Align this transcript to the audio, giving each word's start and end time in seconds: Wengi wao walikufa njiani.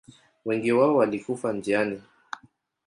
Wengi 0.45 0.71
wao 0.71 0.95
walikufa 0.95 1.53
njiani. 1.53 2.01